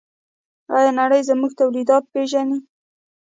آیا 0.75 0.91
نړۍ 0.99 1.21
زموږ 1.29 1.51
تولیدات 1.61 2.03
پیژني؟ 2.13 2.59